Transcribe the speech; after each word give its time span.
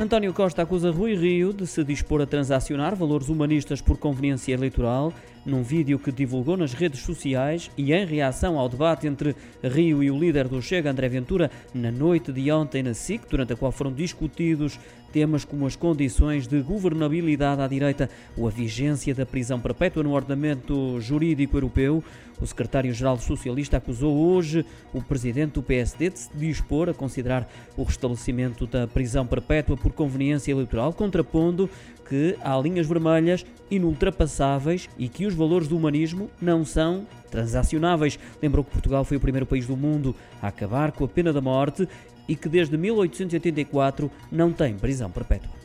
António 0.00 0.32
Costa 0.32 0.62
acusa 0.62 0.92
Rui 0.92 1.16
Rio 1.16 1.52
de 1.52 1.66
se 1.66 1.82
dispor 1.82 2.22
a 2.22 2.26
transacionar 2.26 2.94
valores 2.94 3.28
humanistas 3.28 3.82
por 3.82 3.98
conveniência 3.98 4.54
eleitoral 4.54 5.12
num 5.48 5.62
vídeo 5.62 5.98
que 5.98 6.12
divulgou 6.12 6.56
nas 6.56 6.74
redes 6.74 7.00
sociais 7.00 7.70
e 7.76 7.92
em 7.92 8.04
reação 8.04 8.58
ao 8.58 8.68
debate 8.68 9.06
entre 9.06 9.34
Rio 9.62 10.02
e 10.02 10.10
o 10.10 10.18
líder 10.18 10.46
do 10.46 10.60
Chega, 10.60 10.90
André 10.90 11.08
Ventura, 11.08 11.50
na 11.74 11.90
noite 11.90 12.30
de 12.30 12.52
ontem 12.52 12.82
na 12.82 12.94
SIC, 12.94 13.22
durante 13.28 13.54
a 13.54 13.56
qual 13.56 13.72
foram 13.72 13.92
discutidos 13.92 14.78
temas 15.12 15.44
como 15.44 15.66
as 15.66 15.74
condições 15.74 16.46
de 16.46 16.60
governabilidade 16.60 17.62
à 17.62 17.66
direita 17.66 18.10
ou 18.36 18.46
a 18.46 18.50
vigência 18.50 19.14
da 19.14 19.24
prisão 19.24 19.58
perpétua 19.58 20.02
no 20.02 20.12
ordenamento 20.12 21.00
jurídico 21.00 21.56
europeu. 21.56 22.04
O 22.40 22.46
secretário-geral 22.46 23.18
socialista 23.18 23.78
acusou 23.78 24.16
hoje 24.16 24.64
o 24.92 25.02
presidente 25.02 25.54
do 25.54 25.62
PSD 25.62 26.10
de 26.10 26.18
se 26.20 26.30
dispor 26.36 26.88
a 26.88 26.94
considerar 26.94 27.48
o 27.76 27.82
restabelecimento 27.82 28.66
da 28.66 28.86
prisão 28.86 29.26
perpétua 29.26 29.76
por 29.76 29.92
conveniência 29.92 30.52
eleitoral, 30.52 30.92
contrapondo 30.92 31.68
que 32.08 32.36
há 32.40 32.56
linhas 32.58 32.86
vermelhas 32.86 33.44
inultrapassáveis 33.70 34.88
e 34.96 35.08
que 35.08 35.26
os 35.26 35.34
valores 35.38 35.68
do 35.68 35.76
humanismo 35.76 36.30
não 36.40 36.64
são 36.64 37.06
transacionáveis. 37.30 38.18
Lembrou 38.42 38.64
que 38.64 38.70
Portugal 38.70 39.04
foi 39.04 39.16
o 39.16 39.20
primeiro 39.20 39.46
país 39.46 39.66
do 39.66 39.76
mundo 39.76 40.14
a 40.42 40.48
acabar 40.48 40.92
com 40.92 41.04
a 41.04 41.08
pena 41.08 41.32
da 41.32 41.40
morte 41.40 41.88
e 42.28 42.36
que 42.36 42.48
desde 42.48 42.76
1884 42.76 44.10
não 44.30 44.52
tem 44.52 44.76
prisão 44.76 45.10
perpétua. 45.10 45.57